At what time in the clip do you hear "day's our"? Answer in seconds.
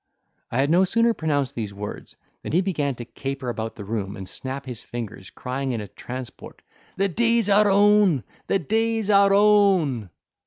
7.07-7.69, 8.67-9.31